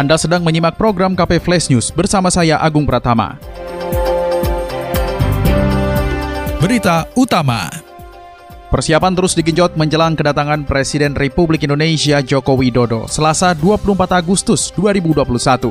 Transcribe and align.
Anda 0.00 0.16
sedang 0.16 0.40
menyimak 0.40 0.80
program 0.80 1.12
KP 1.12 1.44
Flash 1.44 1.68
News 1.68 1.92
bersama 1.92 2.32
saya 2.32 2.56
Agung 2.56 2.88
Pratama. 2.88 3.36
Berita 6.56 7.04
utama. 7.12 7.68
Persiapan 8.72 9.12
terus 9.12 9.36
digenjot 9.36 9.76
menjelang 9.76 10.16
kedatangan 10.16 10.64
Presiden 10.64 11.12
Republik 11.12 11.68
Indonesia 11.68 12.24
Joko 12.24 12.56
Widodo 12.56 13.12
Selasa 13.12 13.52
24 13.52 14.24
Agustus 14.24 14.72
2021. 14.72 15.68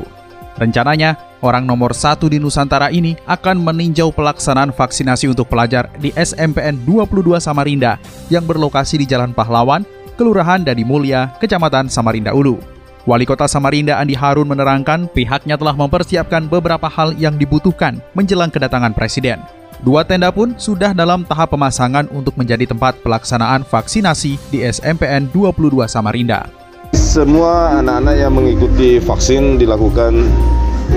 Rencananya, 0.61 1.17
orang 1.41 1.65
nomor 1.65 1.97
satu 1.97 2.29
di 2.29 2.37
Nusantara 2.37 2.93
ini 2.93 3.17
akan 3.25 3.57
meninjau 3.65 4.13
pelaksanaan 4.13 4.69
vaksinasi 4.69 5.25
untuk 5.25 5.49
pelajar 5.49 5.89
di 5.97 6.13
SMPN 6.13 6.85
22 6.85 7.41
Samarinda 7.41 7.97
yang 8.29 8.45
berlokasi 8.45 9.01
di 9.01 9.09
Jalan 9.09 9.33
Pahlawan, 9.33 9.81
Kelurahan 10.21 10.61
Dadi 10.61 10.85
Mulia, 10.85 11.33
Kecamatan 11.41 11.89
Samarinda 11.89 12.29
Ulu. 12.29 12.78
Wali 13.09 13.25
Kota 13.25 13.49
Samarinda 13.49 13.97
Andi 13.97 14.13
Harun 14.13 14.45
menerangkan 14.45 15.09
pihaknya 15.09 15.57
telah 15.57 15.73
mempersiapkan 15.73 16.45
beberapa 16.45 16.85
hal 16.85 17.17
yang 17.17 17.41
dibutuhkan 17.41 17.97
menjelang 18.13 18.53
kedatangan 18.53 18.93
Presiden. 18.93 19.41
Dua 19.81 20.05
tenda 20.05 20.29
pun 20.29 20.53
sudah 20.61 20.93
dalam 20.93 21.25
tahap 21.25 21.57
pemasangan 21.57 22.05
untuk 22.13 22.37
menjadi 22.37 22.69
tempat 22.69 23.01
pelaksanaan 23.01 23.65
vaksinasi 23.65 24.37
di 24.53 24.61
SMPN 24.61 25.33
22 25.33 25.89
Samarinda. 25.89 26.53
Semua 26.93 27.81
anak-anak 27.81 28.13
yang 28.13 28.29
mengikuti 28.29 29.01
vaksin 29.01 29.57
dilakukan 29.57 30.29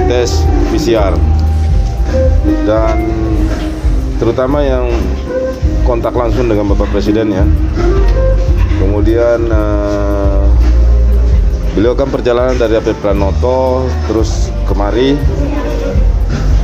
tes 0.05 0.45
PCR 0.69 1.17
dan 2.69 3.09
terutama 4.21 4.61
yang 4.61 4.85
kontak 5.89 6.13
langsung 6.13 6.45
dengan 6.45 6.77
Bapak 6.77 6.93
Presiden 6.93 7.33
ya. 7.33 7.49
Kemudian 8.77 9.49
uh, 9.49 10.42
beliau 11.73 11.97
kan 11.97 12.09
perjalanan 12.13 12.61
dari 12.61 12.77
AP 12.77 12.93
Pranoto 13.01 13.89
terus 14.05 14.53
kemari 14.69 15.17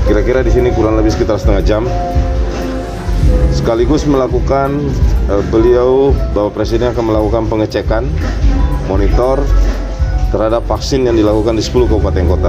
kira-kira 0.05 0.45
di 0.45 0.53
sini 0.53 0.69
kurang 0.77 1.01
lebih 1.01 1.09
sekitar 1.17 1.41
setengah 1.41 1.65
jam 1.65 1.83
sekaligus 3.57 4.05
melakukan 4.05 4.77
uh, 5.33 5.41
beliau 5.49 6.13
Bapak 6.37 6.61
Presiden 6.61 6.93
akan 6.93 7.05
melakukan 7.09 7.43
pengecekan 7.49 8.05
monitor 8.85 9.41
terhadap 10.29 10.69
vaksin 10.69 11.09
yang 11.09 11.17
dilakukan 11.17 11.57
di 11.57 11.65
10 11.65 11.89
kabupaten 11.89 12.25
kota. 12.29 12.49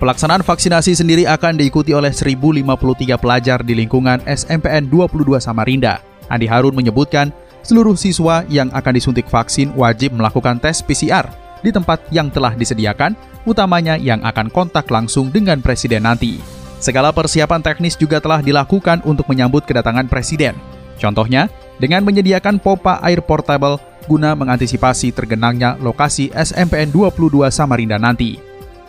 Pelaksanaan 0.00 0.40
vaksinasi 0.40 0.96
sendiri 0.96 1.28
akan 1.28 1.60
diikuti 1.60 1.92
oleh 1.92 2.10
1.053 2.10 3.20
pelajar 3.20 3.60
di 3.60 3.76
lingkungan 3.76 4.24
SMPN 4.24 4.88
22 4.88 5.38
Samarinda. 5.38 6.00
Andi 6.32 6.48
Harun 6.48 6.72
menyebutkan 6.72 7.30
seluruh 7.60 7.94
siswa 7.94 8.42
yang 8.48 8.72
akan 8.72 8.92
disuntik 8.96 9.28
vaksin 9.28 9.76
wajib 9.76 10.16
melakukan 10.16 10.58
tes 10.58 10.80
PCR 10.82 11.41
di 11.62 11.70
tempat 11.70 12.02
yang 12.10 12.28
telah 12.28 12.52
disediakan, 12.52 13.16
utamanya 13.46 13.96
yang 13.96 14.20
akan 14.26 14.50
kontak 14.50 14.90
langsung 14.90 15.30
dengan 15.30 15.62
presiden 15.62 16.04
nanti. 16.04 16.42
Segala 16.82 17.14
persiapan 17.14 17.62
teknis 17.62 17.94
juga 17.94 18.18
telah 18.18 18.42
dilakukan 18.42 19.06
untuk 19.06 19.30
menyambut 19.30 19.62
kedatangan 19.62 20.10
presiden. 20.10 20.58
Contohnya, 20.98 21.46
dengan 21.78 22.02
menyediakan 22.02 22.58
pompa 22.58 22.98
air 23.02 23.22
portable 23.22 23.78
guna 24.10 24.34
mengantisipasi 24.34 25.14
tergenangnya 25.14 25.78
lokasi 25.78 26.34
SMPN 26.34 26.90
22 26.90 27.46
Samarinda 27.54 28.02
nanti. 28.02 28.38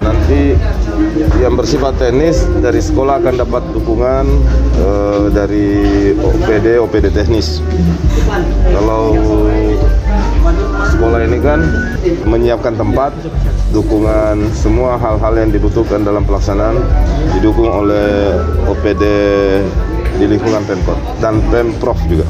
Nanti 0.01 0.57
yang 1.39 1.55
bersifat 1.55 1.95
teknis 1.95 2.43
dari 2.59 2.81
sekolah 2.83 3.23
akan 3.23 3.35
dapat 3.39 3.63
dukungan 3.71 4.25
uh, 4.83 5.25
dari 5.31 6.11
OPD 6.17 6.81
OPD 6.81 7.13
teknis. 7.13 7.61
Kalau 8.73 9.15
sekolah 10.93 11.19
ini 11.25 11.39
kan 11.43 11.59
menyiapkan 12.23 12.79
tempat, 12.79 13.11
dukungan 13.75 14.47
semua 14.55 14.95
hal-hal 14.95 15.33
yang 15.35 15.51
dibutuhkan 15.51 16.05
dalam 16.05 16.23
pelaksanaan 16.23 16.79
didukung 17.35 17.67
oleh 17.67 18.39
OPD 18.69 19.03
di 20.21 20.25
lingkungan 20.29 20.63
Pemkot 20.63 20.95
dan 21.19 21.43
Pemprov 21.51 21.97
juga. 22.07 22.23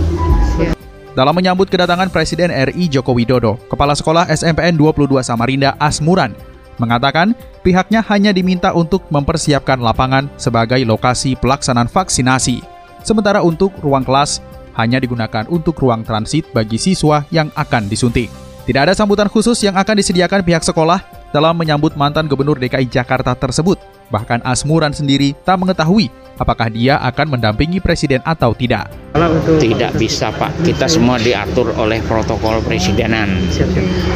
Dalam 1.14 1.38
menyambut 1.38 1.70
kedatangan 1.70 2.10
Presiden 2.10 2.50
RI 2.50 2.90
Joko 2.90 3.14
Widodo, 3.14 3.62
Kepala 3.70 3.94
Sekolah 3.94 4.26
SMPN 4.26 4.74
22 4.74 5.22
Samarinda 5.22 5.78
Asmuran 5.78 6.34
mengatakan 6.82 7.38
pihaknya 7.62 8.02
hanya 8.10 8.34
diminta 8.34 8.74
untuk 8.74 9.06
mempersiapkan 9.14 9.78
lapangan 9.78 10.26
sebagai 10.42 10.82
lokasi 10.82 11.38
pelaksanaan 11.38 11.86
vaksinasi. 11.86 12.66
Sementara 13.06 13.46
untuk 13.46 13.70
ruang 13.86 14.02
kelas 14.02 14.42
hanya 14.78 14.98
digunakan 15.02 15.46
untuk 15.50 15.78
ruang 15.78 16.02
transit 16.06 16.50
bagi 16.52 16.78
siswa 16.78 17.26
yang 17.30 17.50
akan 17.54 17.90
disuntik. 17.90 18.30
Tidak 18.64 18.80
ada 18.80 18.96
sambutan 18.96 19.28
khusus 19.28 19.60
yang 19.60 19.76
akan 19.76 20.00
disediakan 20.00 20.42
pihak 20.42 20.64
sekolah 20.64 21.04
dalam 21.36 21.58
menyambut 21.60 22.00
mantan 22.00 22.32
Gubernur 22.32 22.56
DKI 22.62 22.88
Jakarta 22.88 23.36
tersebut. 23.36 23.76
Bahkan 24.14 24.46
Asmuran 24.46 24.94
sendiri 24.94 25.34
tak 25.42 25.58
mengetahui 25.58 26.14
apakah 26.38 26.70
dia 26.70 27.02
akan 27.02 27.38
mendampingi 27.38 27.82
presiden 27.82 28.22
atau 28.22 28.54
tidak. 28.54 28.90
Tidak 29.62 29.94
bisa 29.98 30.34
Pak, 30.34 30.66
kita 30.66 30.90
semua 30.90 31.22
diatur 31.22 31.74
oleh 31.78 32.02
protokol 32.06 32.62
presidenan. 32.66 33.30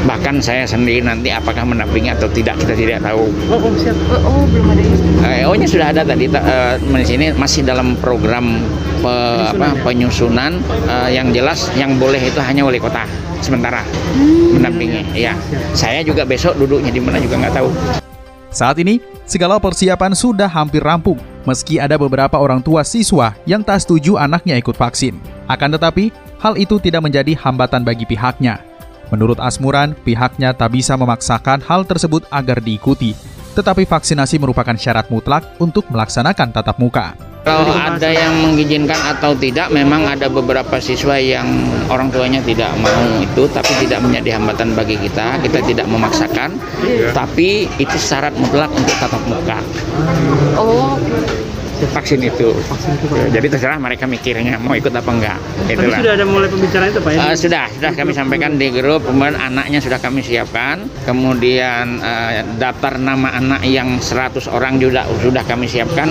Bahkan 0.06 0.42
saya 0.42 0.70
sendiri 0.70 1.02
nanti 1.02 1.30
apakah 1.34 1.66
mendampingi 1.66 2.14
atau 2.14 2.30
tidak 2.30 2.58
kita 2.62 2.74
tidak 2.74 3.00
tahu. 3.06 3.30
Oh, 3.50 3.58
oh 3.62 3.74
siap. 3.78 3.98
Oh, 4.10 4.22
oh 4.22 4.44
belum 4.50 4.74
ada. 4.74 4.82
Eh, 5.18 5.44
oh 5.46 5.54
nya 5.58 5.66
sudah 5.70 5.90
ada 5.94 6.02
tadi 6.06 6.30
uh, 6.30 6.78
di 6.78 7.06
sini 7.06 7.26
masih 7.34 7.66
dalam 7.66 7.98
program 7.98 8.62
pe, 9.02 9.14
penyusunan, 9.14 9.54
apa, 9.54 9.66
ya? 9.66 9.82
penyusunan 9.86 10.52
uh, 10.90 11.10
yang 11.10 11.28
jelas 11.34 11.70
yang 11.78 11.98
boleh 11.98 12.22
itu 12.22 12.38
hanya 12.42 12.66
wali 12.66 12.82
kota 12.82 13.06
sementara 13.42 13.82
hmm, 14.18 14.58
mendampingi. 14.58 15.02
Ya, 15.14 15.38
saya 15.78 16.02
juga 16.02 16.26
besok 16.26 16.58
duduknya 16.58 16.90
di 16.90 17.02
mana 17.02 17.22
juga 17.22 17.38
nggak 17.38 17.54
tahu. 17.54 17.70
Saat 18.50 18.82
ini, 18.82 18.98
segala 19.28 19.60
persiapan 19.60 20.16
sudah 20.16 20.48
hampir 20.48 20.82
rampung, 20.82 21.20
meski 21.44 21.78
ada 21.78 22.00
beberapa 22.00 22.40
orang 22.40 22.64
tua 22.64 22.82
siswa 22.82 23.36
yang 23.44 23.62
tak 23.62 23.84
setuju 23.84 24.16
anaknya 24.16 24.56
ikut 24.58 24.74
vaksin. 24.74 25.20
Akan 25.46 25.76
tetapi, 25.76 26.10
hal 26.40 26.56
itu 26.56 26.80
tidak 26.80 27.06
menjadi 27.06 27.36
hambatan 27.36 27.84
bagi 27.84 28.08
pihaknya. 28.08 28.64
Menurut 29.12 29.40
Asmuran, 29.40 29.96
pihaknya 30.04 30.52
tak 30.56 30.74
bisa 30.74 30.96
memaksakan 30.96 31.64
hal 31.64 31.84
tersebut 31.84 32.28
agar 32.32 32.60
diikuti, 32.64 33.14
tetapi 33.56 33.88
vaksinasi 33.88 34.40
merupakan 34.40 34.76
syarat 34.76 35.08
mutlak 35.08 35.44
untuk 35.60 35.88
melaksanakan 35.92 36.52
tatap 36.52 36.80
muka. 36.80 37.16
Kalau 37.48 37.72
ada 37.72 38.10
yang 38.12 38.34
mengizinkan 38.44 39.00
atau 39.16 39.32
tidak, 39.32 39.72
memang 39.72 40.04
ada 40.04 40.28
beberapa 40.28 40.84
siswa 40.84 41.16
yang 41.16 41.48
orang 41.88 42.12
tuanya 42.12 42.44
tidak 42.44 42.76
mau 42.84 43.24
itu, 43.24 43.48
tapi 43.48 43.72
tidak 43.88 44.04
menjadi 44.04 44.36
hambatan 44.36 44.76
bagi 44.76 45.00
kita. 45.00 45.40
Kita 45.40 45.64
tidak 45.64 45.88
memaksakan, 45.88 46.60
tapi 47.16 47.72
itu 47.80 47.96
syarat 47.96 48.36
mutlak 48.36 48.68
untuk 48.76 48.96
tatap 49.00 49.24
muka. 49.32 49.60
Oh, 50.60 51.00
vaksin 51.94 52.20
itu. 52.24 52.50
Vaksin 52.66 52.92
itu 52.98 53.06
ya, 53.14 53.28
jadi 53.40 53.48
terserah 53.54 53.78
mereka 53.78 54.10
mikirnya 54.10 54.58
mau 54.58 54.74
ikut 54.74 54.90
apa 54.90 55.12
enggak. 55.12 55.38
Itulah. 55.70 55.94
Tapi 55.94 56.02
sudah 56.02 56.14
ada 56.18 56.26
mulai 56.26 56.50
pembicaraan 56.50 56.90
itu 56.90 57.02
Pak 57.04 57.12
ya? 57.14 57.20
Uh, 57.22 57.36
sudah, 57.38 57.66
sudah 57.78 57.92
kami 57.94 58.12
sampaikan 58.16 58.52
di 58.58 58.68
grup, 58.74 59.06
kemudian 59.06 59.38
anaknya 59.38 59.80
sudah 59.84 60.00
kami 60.02 60.26
siapkan, 60.26 60.90
kemudian 61.06 62.02
uh, 62.02 62.42
daftar 62.58 62.98
nama 62.98 63.38
anak 63.38 63.62
yang 63.68 64.02
100 64.02 64.50
orang 64.50 64.82
juga 64.82 65.06
sudah 65.22 65.44
kami 65.46 65.70
siapkan 65.70 66.10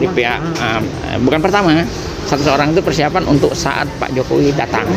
di 0.00 0.08
pihak 0.10 0.40
uh, 0.58 0.82
bukan 1.22 1.40
pertama, 1.40 1.84
100 2.26 2.48
orang 2.50 2.74
itu 2.74 2.80
persiapan 2.82 3.22
untuk 3.30 3.52
saat 3.54 3.86
Pak 4.00 4.10
Jokowi 4.16 4.50
datang. 4.56 4.88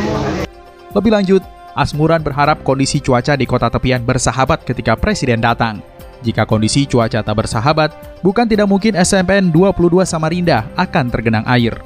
Lebih 0.95 1.11
lanjut, 1.13 1.43
Asmuran 1.77 2.25
berharap 2.25 2.65
kondisi 2.65 2.97
cuaca 2.97 3.37
di 3.37 3.45
kota 3.45 3.69
tepian 3.69 4.01
bersahabat 4.01 4.65
ketika 4.65 4.97
Presiden 4.97 5.37
datang. 5.37 5.85
Jika 6.25 6.49
kondisi 6.49 6.89
cuaca 6.89 7.21
tak 7.21 7.35
bersahabat, 7.37 7.93
bukan 8.25 8.49
tidak 8.49 8.65
mungkin 8.65 8.97
SMPN 8.97 9.53
22 9.53 10.01
Samarinda 10.07 10.65
akan 10.73 11.05
tergenang 11.13 11.45
air. 11.45 11.77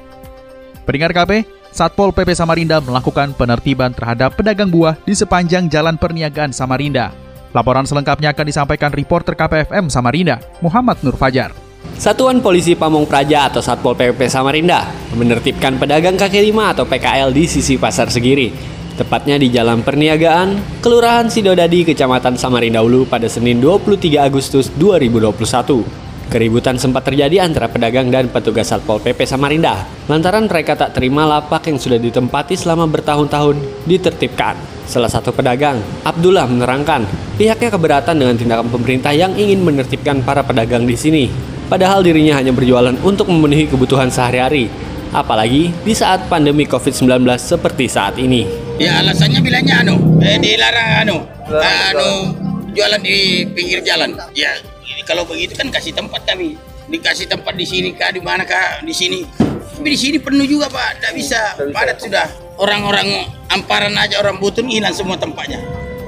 Pendengar 0.88 1.12
KP, 1.12 1.45
Satpol 1.72 2.12
PP 2.12 2.36
Samarinda 2.36 2.83
melakukan 2.83 3.31
penertiban 3.36 3.95
terhadap 3.95 4.36
pedagang 4.36 4.68
buah 4.68 4.95
di 5.04 5.16
sepanjang 5.16 5.72
jalan 5.72 5.95
perniagaan 5.95 6.51
Samarinda. 6.51 7.16
Laporan 7.51 7.83
selengkapnya 7.83 8.31
akan 8.31 8.45
disampaikan 8.48 8.92
reporter 8.95 9.36
KPFM 9.36 9.92
Samarinda, 9.92 10.39
Muhammad 10.63 11.00
Nur 11.04 11.19
Fajar. 11.19 11.51
Satuan 11.98 12.39
Polisi 12.39 12.78
Pamong 12.78 13.06
Praja 13.06 13.51
atau 13.51 13.60
Satpol 13.60 13.98
PP 13.98 14.30
Samarinda 14.31 14.86
menertibkan 15.18 15.75
pedagang 15.75 16.16
kaki 16.16 16.39
lima 16.50 16.72
atau 16.72 16.86
PKL 16.86 17.33
di 17.33 17.45
sisi 17.50 17.75
Pasar 17.78 18.07
Segiri 18.10 18.81
tepatnya 18.95 19.39
di 19.39 19.51
Jalan 19.51 19.81
Perniagaan, 19.81 20.79
Kelurahan 20.83 21.27
Sidodadi, 21.31 21.88
Kecamatan 21.88 22.35
Samarinda 22.35 22.83
Ulu 22.83 23.07
pada 23.07 23.25
Senin 23.25 23.59
23 23.59 24.19
Agustus 24.19 24.71
2021. 24.75 26.11
Keributan 26.31 26.79
sempat 26.79 27.03
terjadi 27.03 27.43
antara 27.43 27.67
pedagang 27.67 28.07
dan 28.07 28.31
petugas 28.31 28.71
Satpol 28.71 29.03
PP 29.03 29.27
Samarinda 29.27 29.83
lantaran 30.07 30.47
mereka 30.47 30.79
tak 30.79 30.95
terima 30.95 31.27
lapak 31.27 31.67
yang 31.67 31.75
sudah 31.75 31.99
ditempati 31.99 32.55
selama 32.55 32.88
bertahun-tahun 32.88 33.59
ditertibkan. 33.83 34.55
Salah 34.88 35.11
satu 35.11 35.35
pedagang, 35.35 35.83
Abdullah 36.07 36.47
menerangkan, 36.47 37.03
pihaknya 37.35 37.67
keberatan 37.75 38.15
dengan 38.15 38.39
tindakan 38.39 38.71
pemerintah 38.71 39.11
yang 39.11 39.35
ingin 39.35 39.59
menertibkan 39.59 40.23
para 40.23 40.39
pedagang 40.39 40.87
di 40.87 40.95
sini. 40.95 41.27
Padahal 41.67 41.99
dirinya 41.99 42.39
hanya 42.39 42.55
berjualan 42.55 42.95
untuk 43.03 43.27
memenuhi 43.27 43.67
kebutuhan 43.67 44.07
sehari-hari, 44.07 44.71
apalagi 45.11 45.75
di 45.83 45.91
saat 45.91 46.31
pandemi 46.31 46.63
COVID-19 46.63 47.27
seperti 47.35 47.91
saat 47.91 48.15
ini. 48.15 48.70
Ya 48.81 48.98
alasannya 48.98 49.45
bilangnya 49.45 49.86
anu, 49.86 50.18
eh, 50.25 50.42
dilarang 50.42 51.06
anu, 51.06 51.18
anu 51.54 52.10
jualan 52.74 52.98
di 52.98 53.45
pinggir 53.54 53.86
jalan. 53.86 54.18
Ya 54.33 54.57
kalau 55.06 55.22
begitu 55.30 55.54
kan 55.54 55.69
kasih 55.69 55.94
tempat 55.94 56.25
kami. 56.25 56.57
Dikasih 56.89 57.30
tempat 57.30 57.54
di 57.54 57.63
sini 57.63 57.94
kah 57.94 58.10
di 58.10 58.18
mana 58.25 58.42
kah 58.42 58.81
di 58.81 58.89
sini. 58.89 59.22
Tapi 59.78 59.86
di 59.86 60.00
sini 60.01 60.18
penuh 60.18 60.50
juga 60.50 60.66
pak. 60.66 60.98
Tidak 60.98 61.13
bisa. 61.13 61.39
padat 61.69 62.01
sudah. 62.01 62.25
Orang-orang 62.57 63.30
amparan 63.54 63.94
aja 64.01 64.18
orang 64.18 64.42
butun 64.42 64.66
hilang 64.66 64.98
semua 64.98 65.13
tempatnya. 65.13 65.62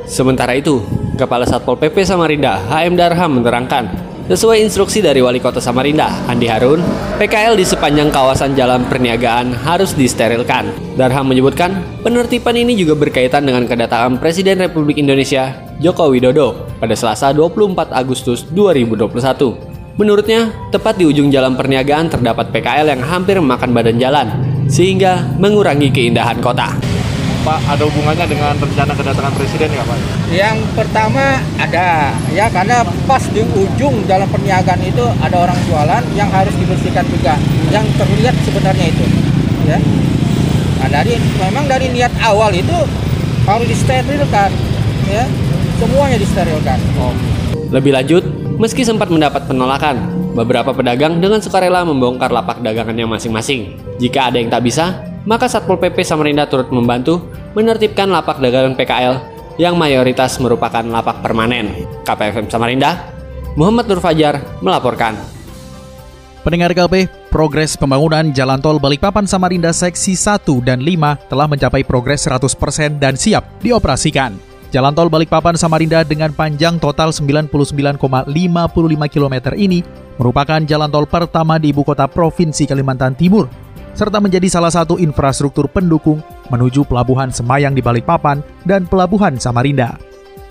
Sementara 0.09 0.57
itu 0.57 0.81
Kepala 1.13 1.45
Satpol 1.45 1.77
PP 1.77 2.09
Samarinda 2.09 2.57
HM 2.73 2.97
Darham 2.97 3.37
menerangkan 3.37 4.12
Sesuai 4.23 4.63
instruksi 4.63 5.03
dari 5.03 5.19
Wali 5.19 5.43
Kota 5.43 5.59
Samarinda, 5.59 6.07
Andi 6.31 6.47
Harun, 6.47 6.79
PKL 7.19 7.59
di 7.59 7.67
sepanjang 7.67 8.07
kawasan 8.07 8.55
jalan 8.55 8.87
perniagaan 8.87 9.51
harus 9.51 9.91
disterilkan. 9.91 10.71
Darham 10.95 11.27
menyebutkan, 11.27 11.83
penertiban 12.07 12.55
ini 12.55 12.71
juga 12.71 12.95
berkaitan 12.95 13.43
dengan 13.43 13.67
kedatangan 13.67 14.23
Presiden 14.23 14.63
Republik 14.63 14.95
Indonesia, 14.95 15.51
Joko 15.83 16.07
Widodo, 16.07 16.71
pada 16.79 16.95
Selasa 16.95 17.35
24 17.35 17.91
Agustus 17.91 18.47
2021. 18.47 19.59
Menurutnya, 19.99 20.55
tepat 20.71 20.95
di 20.95 21.03
ujung 21.03 21.27
jalan 21.27 21.59
perniagaan 21.59 22.07
terdapat 22.07 22.47
PKL 22.55 22.95
yang 22.95 23.03
hampir 23.03 23.35
memakan 23.43 23.75
badan 23.75 23.99
jalan, 23.99 24.31
sehingga 24.71 25.35
mengurangi 25.35 25.91
keindahan 25.91 26.39
kota. 26.39 26.92
Pak 27.43 27.59
ada 27.75 27.83
hubungannya 27.83 28.23
dengan 28.23 28.55
rencana 28.55 28.95
kedatangan 28.95 29.33
presiden 29.35 29.67
nggak 29.75 29.83
Pak? 29.83 29.97
Yang 30.31 30.57
pertama 30.79 31.43
ada 31.59 32.15
ya 32.31 32.47
karena 32.47 32.87
pas 33.03 33.19
di 33.27 33.43
ujung 33.43 34.07
jalan 34.07 34.27
perniagaan 34.31 34.79
itu 34.79 35.03
ada 35.19 35.35
orang 35.43 35.59
jualan 35.67 36.03
yang 36.15 36.31
harus 36.31 36.55
dibersihkan 36.55 37.03
juga 37.11 37.35
yang 37.67 37.83
terlihat 37.99 38.35
sebenarnya 38.47 38.85
itu 38.87 39.05
ya. 39.67 39.77
Nah 40.79 40.87
dari 40.87 41.19
memang 41.19 41.67
dari 41.67 41.91
niat 41.91 42.15
awal 42.23 42.55
itu 42.55 42.77
harus 43.43 43.67
disterilkan 43.67 44.49
ya 45.11 45.27
semuanya 45.83 46.15
disterilkan. 46.15 46.79
Oh. 46.95 47.11
Lebih 47.75 47.91
lanjut, 47.91 48.23
meski 48.55 48.87
sempat 48.87 49.11
mendapat 49.11 49.51
penolakan, 49.51 49.99
beberapa 50.31 50.71
pedagang 50.71 51.19
dengan 51.19 51.43
sukarela 51.43 51.83
membongkar 51.83 52.31
lapak 52.31 52.63
dagangannya 52.63 53.03
masing-masing. 53.03 53.75
Jika 53.99 54.31
ada 54.31 54.37
yang 54.39 54.47
tak 54.47 54.63
bisa, 54.63 55.12
maka 55.23 55.47
Satpol 55.47 55.79
PP 55.79 56.03
Samarinda 56.03 56.47
turut 56.47 56.69
membantu 56.71 57.31
menertibkan 57.55 58.11
lapak 58.11 58.39
dagangan 58.43 58.75
PKL 58.75 59.15
yang 59.61 59.77
mayoritas 59.77 60.41
merupakan 60.41 60.83
lapak 60.83 61.21
permanen. 61.21 61.85
KPFM 62.03 62.49
Samarinda, 62.49 63.13
Muhammad 63.53 63.85
Nur 63.85 64.01
Fajar 64.01 64.41
melaporkan. 64.59 65.15
Pendengar 66.43 66.75
KP, 66.75 67.07
progres 67.31 67.79
pembangunan 67.79 68.35
Jalan 68.35 68.59
Tol 68.59 68.75
Balikpapan 68.75 69.23
Samarinda 69.23 69.71
Seksi 69.71 70.11
1 70.11 70.43
dan 70.59 70.83
5 70.83 71.31
telah 71.31 71.47
mencapai 71.47 71.87
progres 71.87 72.27
100% 72.27 72.99
dan 72.99 73.15
siap 73.15 73.47
dioperasikan. 73.63 74.35
Jalan 74.73 74.91
Tol 74.91 75.07
Balikpapan 75.07 75.55
Samarinda 75.55 76.03
dengan 76.03 76.35
panjang 76.35 76.81
total 76.83 77.15
99,55 77.15 77.47
km 79.07 79.35
ini 79.55 79.85
merupakan 80.17 80.59
jalan 80.65 80.89
tol 80.89 81.05
pertama 81.05 81.61
di 81.61 81.69
ibu 81.69 81.85
kota 81.85 82.09
Provinsi 82.09 82.65
Kalimantan 82.65 83.13
Timur 83.13 83.47
serta 83.93 84.17
menjadi 84.19 84.45
salah 84.49 84.73
satu 84.73 84.97
infrastruktur 84.99 85.69
pendukung 85.69 86.19
menuju 86.49 86.85
Pelabuhan 86.85 87.29
Semayang 87.29 87.73
di 87.73 87.81
Balikpapan 87.81 88.41
dan 88.65 88.85
Pelabuhan 88.85 89.37
Samarinda. 89.39 89.97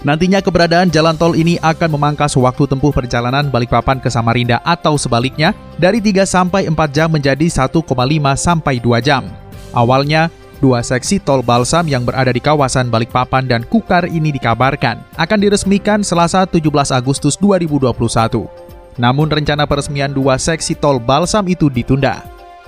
Nantinya 0.03 0.43
keberadaan 0.43 0.91
jalan 0.91 1.15
tol 1.15 1.39
ini 1.39 1.63
akan 1.63 1.95
memangkas 1.95 2.35
waktu 2.35 2.67
tempuh 2.67 2.91
perjalanan 2.91 3.47
Balikpapan 3.47 4.03
ke 4.03 4.11
Samarinda 4.11 4.59
atau 4.67 4.99
sebaliknya 4.99 5.55
dari 5.79 6.03
3 6.03 6.27
sampai 6.27 6.67
4 6.67 6.75
jam 6.91 7.07
menjadi 7.07 7.47
1,5 7.47 7.87
sampai 8.35 8.83
2 8.83 8.99
jam. 8.99 9.31
Awalnya, 9.71 10.27
dua 10.63 10.79
seksi 10.79 11.19
tol 11.19 11.43
balsam 11.43 11.91
yang 11.91 12.07
berada 12.07 12.31
di 12.31 12.39
kawasan 12.39 12.87
Balikpapan 12.87 13.51
dan 13.51 13.63
Kukar 13.67 14.07
ini 14.07 14.31
dikabarkan 14.31 15.03
akan 15.19 15.39
diresmikan 15.43 16.07
Selasa 16.07 16.47
17 16.47 16.63
Agustus 16.95 17.35
2021. 17.43 18.47
Namun 19.03 19.27
rencana 19.27 19.67
peresmian 19.67 20.15
dua 20.15 20.39
seksi 20.39 20.79
tol 20.79 21.03
balsam 21.03 21.43
itu 21.51 21.67
ditunda. 21.67 22.23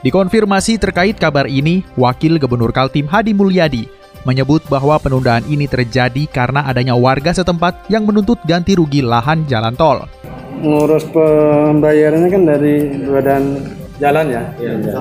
Dikonfirmasi 0.05 0.77
terkait 0.77 1.17
kabar 1.17 1.49
ini, 1.49 1.81
Wakil 1.97 2.37
Gubernur 2.37 2.77
Kaltim 2.77 3.09
Hadi 3.09 3.33
Mulyadi 3.33 3.89
menyebut 4.29 4.61
bahwa 4.69 5.01
penundaan 5.01 5.45
ini 5.49 5.65
terjadi 5.65 6.29
karena 6.29 6.65
adanya 6.69 6.93
warga 6.93 7.33
setempat 7.33 7.89
yang 7.89 8.05
menuntut 8.05 8.37
ganti 8.45 8.77
rugi 8.77 9.01
lahan 9.01 9.49
jalan 9.49 9.73
tol. 9.73 10.05
Ngurus 10.61 11.09
pembayarannya 11.09 12.29
kan 12.29 12.43
dari 12.45 12.77
badan 13.09 13.43
jalan 13.97 14.25
ya. 14.29 14.43
ya, 14.61 14.73
ya. 14.77 14.93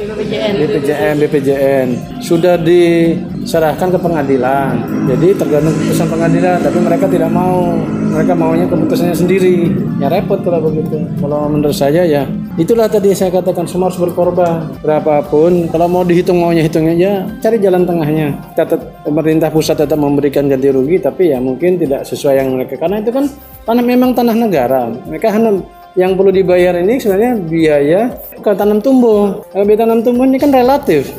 BPJN. 0.00 0.52
BPJN, 0.56 1.14
BPJN 1.20 1.88
sudah 2.24 2.56
diserahkan 2.56 3.92
ke 3.92 3.98
pengadilan. 4.00 4.80
Jadi 5.04 5.28
tergantung 5.36 5.76
keputusan 5.76 6.08
pengadilan, 6.08 6.56
tapi 6.64 6.78
mereka 6.80 7.04
tidak 7.08 7.28
mau. 7.28 7.76
Mereka 8.10 8.32
maunya 8.32 8.64
keputusannya 8.68 9.16
sendiri. 9.16 9.68
Ya 10.00 10.08
repot 10.08 10.40
kalau 10.40 10.72
begitu. 10.72 11.04
Kalau 11.20 11.52
menurut 11.52 11.76
saya 11.76 12.08
ya 12.08 12.24
itulah 12.58 12.90
tadi 12.90 13.14
saya 13.14 13.30
katakan 13.30 13.68
semua 13.68 13.92
harus 13.92 14.00
berkorban. 14.00 14.72
Berapapun 14.82 15.68
kalau 15.70 15.86
mau 15.86 16.02
dihitung 16.02 16.40
maunya 16.40 16.64
hitungnya 16.66 16.94
aja, 16.96 17.12
cari 17.38 17.56
jalan 17.62 17.86
tengahnya. 17.86 18.34
Tetap 18.58 18.80
pemerintah 19.06 19.52
pusat 19.52 19.78
tetap 19.78 19.98
memberikan 20.00 20.50
ganti 20.50 20.72
rugi, 20.72 20.98
tapi 20.98 21.30
ya 21.30 21.38
mungkin 21.38 21.78
tidak 21.78 22.08
sesuai 22.08 22.34
yang 22.40 22.48
mereka 22.56 22.80
karena 22.80 22.98
itu 22.98 23.10
kan 23.14 23.28
tanah 23.68 23.84
memang 23.84 24.10
tanah 24.16 24.34
negara. 24.34 24.90
Mereka 25.06 25.26
hanya 25.30 25.62
yang 25.98 26.14
perlu 26.14 26.30
dibayar 26.30 26.78
ini 26.78 27.02
sebenarnya 27.02 27.32
biaya 27.38 28.00
ke 28.38 28.50
tanam 28.54 28.78
tumbuh. 28.78 29.42
Kalau 29.50 29.64
biaya 29.66 29.86
tanam 29.86 30.00
tumbuh 30.02 30.24
ini 30.26 30.38
kan 30.38 30.50
relatif. 30.54 31.10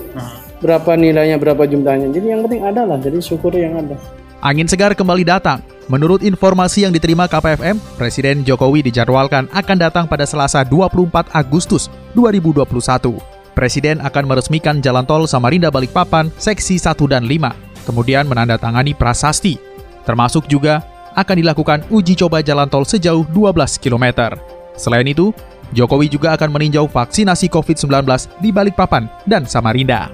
Berapa 0.62 0.94
nilainya, 0.94 1.42
berapa 1.42 1.66
jumlahnya. 1.66 2.14
Jadi 2.14 2.28
yang 2.30 2.46
penting 2.46 2.62
ada 2.62 2.86
lah, 2.86 3.02
jadi 3.02 3.18
syukur 3.18 3.50
yang 3.58 3.82
ada. 3.82 3.98
Angin 4.46 4.70
segar 4.70 4.94
kembali 4.94 5.26
datang. 5.26 5.62
Menurut 5.92 6.24
informasi 6.24 6.88
yang 6.88 6.96
diterima 6.96 7.28
KPFM, 7.28 7.76
Presiden 8.00 8.48
Jokowi 8.48 8.80
dijadwalkan 8.80 9.52
akan 9.52 9.76
datang 9.76 10.08
pada 10.08 10.24
Selasa 10.24 10.64
24 10.64 11.36
Agustus 11.36 11.92
2021. 12.16 13.20
Presiden 13.52 14.00
akan 14.00 14.24
meresmikan 14.24 14.80
jalan 14.80 15.04
tol 15.04 15.28
Samarinda 15.28 15.68
Balikpapan 15.68 16.32
seksi 16.40 16.80
1 16.80 16.96
dan 17.12 17.28
5, 17.28 17.84
kemudian 17.84 18.24
menandatangani 18.24 18.96
prasasti. 18.96 19.60
Termasuk 20.08 20.48
juga 20.48 20.80
akan 21.12 21.36
dilakukan 21.44 21.84
uji 21.92 22.16
coba 22.16 22.40
jalan 22.40 22.72
tol 22.72 22.88
sejauh 22.88 23.28
12 23.28 23.76
km. 23.76 24.32
Selain 24.80 25.04
itu, 25.04 25.36
Jokowi 25.76 26.08
juga 26.08 26.40
akan 26.40 26.56
meninjau 26.56 26.88
vaksinasi 26.88 27.52
COVID-19 27.52 28.08
di 28.40 28.56
Balikpapan 28.56 29.12
dan 29.28 29.44
Samarinda. 29.44 30.08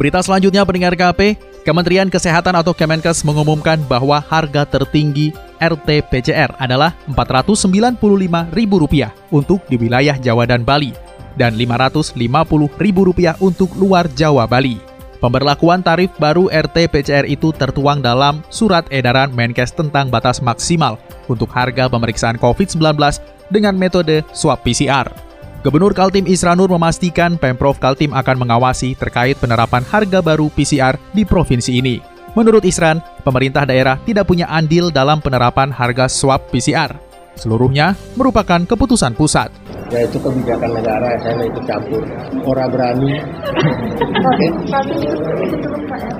Berita 0.00 0.24
selanjutnya 0.24 0.64
pendengar 0.64 0.96
KP, 0.96 1.36
Kementerian 1.70 2.10
Kesehatan 2.10 2.58
atau 2.58 2.74
Kemenkes 2.74 3.22
mengumumkan 3.22 3.78
bahwa 3.86 4.18
harga 4.18 4.66
tertinggi 4.66 5.30
RT-PCR 5.62 6.58
adalah 6.58 6.98
Rp495.000 7.06 9.06
untuk 9.30 9.62
di 9.70 9.78
wilayah 9.78 10.18
Jawa 10.18 10.50
dan 10.50 10.66
Bali 10.66 10.90
dan 11.38 11.54
Rp550.000 11.54 13.38
untuk 13.38 13.70
luar 13.78 14.10
Jawa 14.18 14.50
Bali. 14.50 14.82
Pemberlakuan 15.22 15.86
tarif 15.86 16.10
baru 16.18 16.50
RT-PCR 16.50 17.30
itu 17.30 17.54
tertuang 17.54 18.02
dalam 18.02 18.42
Surat 18.50 18.90
Edaran 18.90 19.30
Menkes 19.30 19.70
tentang 19.70 20.10
batas 20.10 20.42
maksimal 20.42 20.98
untuk 21.30 21.54
harga 21.54 21.86
pemeriksaan 21.86 22.34
COVID-19 22.42 22.98
dengan 23.46 23.78
metode 23.78 24.26
swab 24.34 24.58
PCR. 24.66 25.29
Gubernur 25.60 25.92
Kaltim 25.92 26.24
Isranur 26.24 26.72
memastikan 26.72 27.36
Pemprov 27.36 27.76
Kaltim 27.76 28.16
akan 28.16 28.48
mengawasi 28.48 28.96
terkait 28.96 29.36
penerapan 29.36 29.84
harga 29.84 30.24
baru 30.24 30.48
PCR 30.48 30.96
di 31.12 31.28
provinsi 31.28 31.76
ini. 31.76 32.00
Menurut 32.32 32.64
Isran, 32.64 33.04
pemerintah 33.20 33.68
daerah 33.68 34.00
tidak 34.08 34.24
punya 34.24 34.48
andil 34.48 34.88
dalam 34.88 35.20
penerapan 35.20 35.68
harga 35.68 36.08
swab 36.08 36.48
PCR. 36.48 36.96
Seluruhnya 37.36 37.92
merupakan 38.16 38.64
keputusan 38.64 39.12
pusat. 39.12 39.52
Ya 39.92 40.08
itu 40.08 40.16
kebijakan 40.16 40.80
negara, 40.80 41.12
saya 41.20 41.44
ikut 41.44 41.64
campur. 41.68 42.08
Orang 42.48 42.72
berani. 42.72 43.20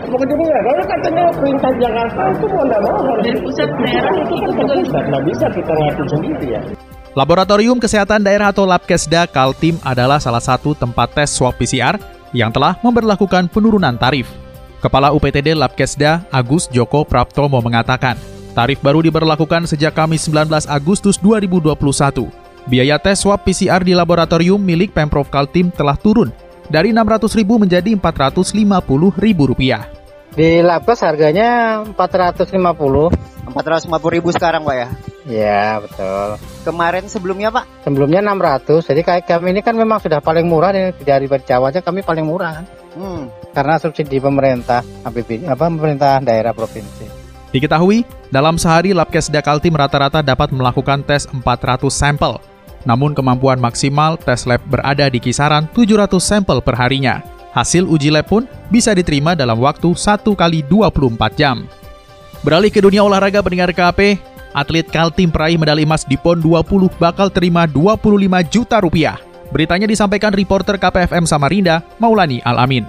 Bukan 0.05 0.27
juga 0.29 0.61
kalau 0.69 0.85
katanya 0.85 1.25
perintah 1.33 1.73
Jakarta 1.81 2.23
itu 2.29 2.45
mau 2.45 2.65
nggak 2.69 2.81
mau 2.85 3.01
pusat 3.41 3.69
daerah 3.73 4.13
itu 4.21 4.53
kan 4.53 5.05
nggak 5.09 5.23
bisa 5.33 5.47
kita 5.49 5.73
ngatur 5.73 6.07
sendiri 6.13 6.61
ya. 6.61 6.63
Laboratorium 7.11 7.83
Kesehatan 7.83 8.23
Daerah 8.23 8.55
atau 8.55 8.63
Labkesda 8.63 9.27
Kaltim 9.27 9.83
adalah 9.83 10.23
salah 10.23 10.39
satu 10.39 10.79
tempat 10.79 11.11
tes 11.11 11.35
swab 11.35 11.59
PCR 11.59 11.99
yang 12.31 12.55
telah 12.55 12.79
memperlakukan 12.87 13.51
penurunan 13.51 13.99
tarif. 13.99 14.31
Kepala 14.79 15.11
UPTD 15.11 15.59
Labkesda 15.59 16.23
Agus 16.31 16.71
Joko 16.71 17.03
Praptomo 17.03 17.59
mengatakan, 17.59 18.15
tarif 18.55 18.79
baru 18.79 19.03
diberlakukan 19.03 19.67
sejak 19.67 19.99
Kamis 19.99 20.31
19 20.31 20.71
Agustus 20.71 21.19
2021. 21.19 22.31
Biaya 22.71 22.95
tes 23.03 23.19
swab 23.19 23.43
PCR 23.43 23.83
di 23.83 23.91
laboratorium 23.91 24.63
milik 24.63 24.95
Pemprov 24.95 25.27
Kaltim 25.27 25.75
telah 25.75 25.99
turun 25.99 26.31
dari 26.71 26.95
Rp600.000 26.95 27.43
menjadi 27.43 27.91
Rp450.000. 27.99 29.59
Di 30.39 30.63
Labkes 30.63 31.03
harganya 31.03 31.83
450. 31.91 33.51
450 33.51 34.15
ribu 34.15 34.31
sekarang 34.31 34.63
Pak 34.63 34.77
ya? 34.79 34.87
Ya 35.31 35.79
betul. 35.79 36.43
Kemarin 36.67 37.07
sebelumnya 37.07 37.55
Pak? 37.55 37.87
Sebelumnya 37.87 38.19
600. 38.19 38.83
Jadi 38.83 39.01
kayak 39.07 39.23
kami 39.31 39.55
ini 39.55 39.63
kan 39.63 39.79
memang 39.79 40.03
sudah 40.03 40.19
paling 40.19 40.51
murah 40.51 40.75
nih 40.75 40.91
dari 41.07 41.31
Jawa 41.31 41.71
aja 41.71 41.79
kami 41.79 42.03
paling 42.03 42.27
murah 42.27 42.59
kan. 42.59 42.67
Hmm. 42.99 43.23
Karena 43.55 43.79
subsidi 43.79 44.19
pemerintah 44.19 44.83
APBD 45.07 45.47
apa 45.47 45.71
pemerintah 45.71 46.19
daerah 46.19 46.51
provinsi. 46.51 47.07
Diketahui, 47.51 48.07
dalam 48.31 48.59
sehari 48.59 48.95
Labkesda 48.95 49.43
Kaltim 49.43 49.75
rata-rata 49.75 50.23
dapat 50.23 50.55
melakukan 50.55 51.03
tes 51.03 51.27
400 51.31 51.91
sampel. 51.91 52.39
Namun 52.87 53.15
kemampuan 53.15 53.59
maksimal 53.59 54.19
tes 54.19 54.47
lab 54.47 54.63
berada 54.67 55.07
di 55.11 55.19
kisaran 55.23 55.67
700 55.75 56.11
sampel 56.19 56.59
per 56.63 56.79
harinya. 56.79 57.23
Hasil 57.51 57.87
uji 57.87 58.15
lab 58.15 58.31
pun 58.31 58.47
bisa 58.71 58.95
diterima 58.95 59.35
dalam 59.35 59.59
waktu 59.59 59.91
1 59.95 60.23
kali 60.39 60.63
24 60.67 61.39
jam. 61.39 61.67
Beralih 62.41 62.73
ke 62.73 62.81
dunia 62.81 63.05
olahraga 63.05 63.45
pendengar 63.45 63.69
KP, 63.75 64.17
atlet 64.53 64.87
Kaltim 64.87 65.31
peraih 65.31 65.59
medali 65.59 65.87
emas 65.87 66.03
di 66.03 66.19
PON 66.19 66.43
20 66.43 66.91
bakal 66.99 67.31
terima 67.31 67.67
25 67.67 68.01
juta 68.51 68.83
rupiah. 68.83 69.19
Beritanya 69.51 69.91
disampaikan 69.91 70.31
reporter 70.31 70.79
KPFM 70.79 71.27
Samarinda, 71.27 71.83
Maulani 71.99 72.39
Alamin. 72.47 72.87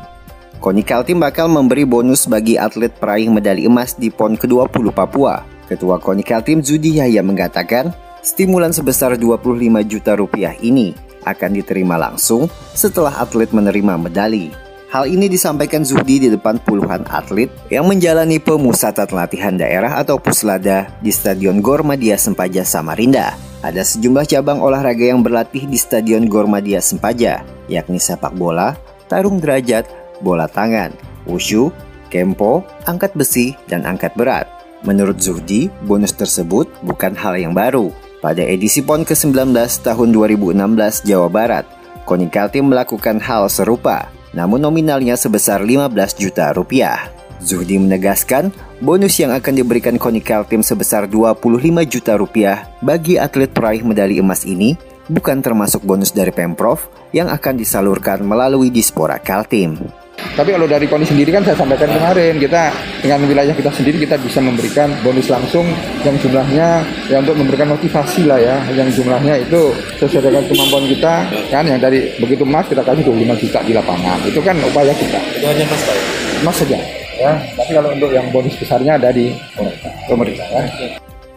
Koni 0.62 0.86
Kaltim 0.86 1.18
bakal 1.18 1.50
memberi 1.50 1.90
bonus 1.90 2.30
bagi 2.30 2.54
atlet 2.54 2.94
peraih 2.94 3.34
medali 3.34 3.66
emas 3.66 3.98
di 3.98 4.14
PON 4.14 4.38
ke-20 4.38 4.94
Papua. 4.94 5.42
Ketua 5.66 5.98
Koni 5.98 6.22
Kaltim 6.22 6.62
Zudi 6.62 7.02
Yahya 7.02 7.26
mengatakan, 7.26 7.90
stimulan 8.22 8.70
sebesar 8.70 9.18
25 9.18 9.58
juta 9.90 10.14
rupiah 10.14 10.54
ini 10.62 10.94
akan 11.26 11.58
diterima 11.58 11.98
langsung 11.98 12.46
setelah 12.78 13.18
atlet 13.18 13.50
menerima 13.50 13.98
medali. 13.98 14.71
Hal 14.92 15.08
ini 15.08 15.32
disampaikan 15.32 15.88
Zuhdi 15.88 16.20
di 16.20 16.28
depan 16.28 16.60
puluhan 16.60 17.08
atlet 17.08 17.48
yang 17.72 17.88
menjalani 17.88 18.44
pemusatan 18.44 19.08
latihan 19.16 19.56
daerah 19.56 19.96
atau 19.96 20.20
puslada 20.20 20.92
di 21.00 21.16
Stadion 21.16 21.64
Gormadia 21.64 22.20
Sempaja 22.20 22.68
Samarinda. 22.68 23.40
Ada 23.64 23.88
sejumlah 23.88 24.28
cabang 24.28 24.60
olahraga 24.60 25.08
yang 25.08 25.24
berlatih 25.24 25.64
di 25.64 25.80
Stadion 25.80 26.28
Gormadia 26.28 26.84
Sempaja, 26.84 27.40
yakni 27.72 28.04
sepak 28.04 28.36
bola, 28.36 28.76
tarung 29.08 29.40
derajat, 29.40 29.88
bola 30.20 30.52
tangan, 30.52 30.92
wushu, 31.24 31.72
kempo, 32.12 32.60
angkat 32.84 33.16
besi, 33.16 33.56
dan 33.72 33.88
angkat 33.88 34.12
berat. 34.20 34.44
Menurut 34.84 35.24
Zuhdi, 35.24 35.72
bonus 35.88 36.12
tersebut 36.12 36.68
bukan 36.84 37.16
hal 37.16 37.40
yang 37.40 37.56
baru. 37.56 37.96
Pada 38.20 38.44
edisi 38.44 38.84
PON 38.84 39.08
ke-19 39.08 39.56
tahun 39.88 40.10
2016 40.12 41.08
Jawa 41.08 41.32
Barat, 41.32 41.64
Koni 42.04 42.28
Kaltim 42.28 42.68
melakukan 42.68 43.24
hal 43.24 43.48
serupa, 43.48 44.12
namun 44.32 44.64
nominalnya 44.64 45.16
sebesar 45.16 45.64
15 45.64 45.92
juta 46.20 46.52
rupiah. 46.52 47.12
Zuhdi 47.42 47.82
menegaskan, 47.82 48.54
bonus 48.80 49.18
yang 49.18 49.34
akan 49.34 49.54
diberikan 49.58 49.98
Koni 49.98 50.22
Kaltim 50.22 50.62
sebesar 50.62 51.10
25 51.10 51.42
juta 51.90 52.14
rupiah 52.14 52.70
bagi 52.86 53.18
atlet 53.18 53.50
peraih 53.50 53.82
medali 53.82 54.22
emas 54.22 54.46
ini 54.46 54.78
bukan 55.10 55.42
termasuk 55.42 55.82
bonus 55.82 56.14
dari 56.14 56.30
Pemprov 56.30 56.86
yang 57.12 57.28
akan 57.34 57.58
disalurkan 57.58 58.22
melalui 58.22 58.70
Dispora 58.70 59.18
Kaltim. 59.18 59.76
Tapi 60.32 60.50
kalau 60.56 60.64
dari 60.64 60.88
KONI 60.88 61.06
sendiri 61.06 61.30
kan 61.36 61.44
saya 61.44 61.60
sampaikan 61.60 61.92
kemarin 61.92 62.40
kita 62.40 62.72
dengan 63.04 63.20
wilayah 63.28 63.52
kita 63.52 63.68
sendiri 63.68 64.00
kita 64.08 64.16
bisa 64.16 64.40
memberikan 64.40 64.88
bonus 65.04 65.28
langsung 65.28 65.68
yang 66.08 66.16
jumlahnya 66.16 66.68
ya 67.12 67.18
untuk 67.20 67.36
memberikan 67.36 67.68
motivasi 67.76 68.24
lah 68.24 68.40
ya 68.40 68.56
yang 68.72 68.88
jumlahnya 68.88 69.44
itu 69.44 69.76
sesuai 70.00 70.32
dengan 70.32 70.44
kemampuan 70.48 70.86
kita 70.88 71.14
kan 71.52 71.64
yang 71.68 71.80
dari 71.84 72.16
begitu 72.16 72.48
emas 72.48 72.64
kita 72.72 72.80
kasih 72.80 73.04
25 73.04 73.44
juta 73.44 73.60
di 73.68 73.74
lapangan 73.76 74.20
itu 74.24 74.40
kan 74.40 74.56
upaya 74.64 74.94
kita. 74.96 75.20
Itu 75.36 75.46
hanya 75.52 75.64
emas 75.68 75.82
pak? 75.84 75.98
Emas 76.42 76.56
saja 76.56 76.80
ya. 77.20 77.32
Tapi 77.60 77.72
kalau 77.76 77.90
untuk 77.92 78.10
yang 78.16 78.28
bonus 78.32 78.56
besarnya 78.58 78.96
ada 78.98 79.10
di 79.12 79.36
pemerintah 80.08 80.48
kan. 80.48 80.66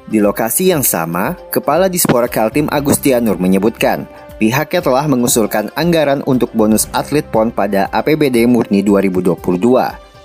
Di 0.04 0.20
lokasi 0.20 0.68
yang 0.68 0.84
sama, 0.84 1.32
Kepala 1.48 1.88
Dispora 1.88 2.28
Kaltim 2.28 2.68
Agustianur 2.68 3.40
menyebutkan 3.40 4.04
pihaknya 4.44 4.84
telah 4.84 5.08
mengusulkan 5.08 5.72
anggaran 5.72 6.20
untuk 6.28 6.52
bonus 6.52 6.84
atlet 6.92 7.24
PON 7.32 7.48
pada 7.48 7.88
APBD 7.88 8.44
murni 8.44 8.84
2022, 8.84 9.40